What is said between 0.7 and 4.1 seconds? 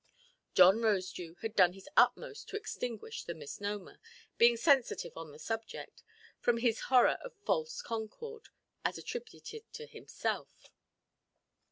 Rosedew had done his utmost to extinguish the misnomer,